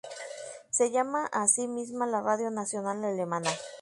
Se 0.71 0.89
llama 0.91 1.27
a 1.31 1.47
sí 1.47 1.67
misma 1.67 2.07
la 2.07 2.21
radio 2.21 2.49
nacional 2.49 3.05
alemana. 3.05 3.51